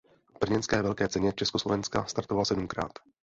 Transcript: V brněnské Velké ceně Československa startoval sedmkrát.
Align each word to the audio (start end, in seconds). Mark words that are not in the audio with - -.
V 0.35 0.39
brněnské 0.39 0.81
Velké 0.81 1.07
ceně 1.07 1.33
Československa 1.33 2.05
startoval 2.05 2.45
sedmkrát. 2.45 2.91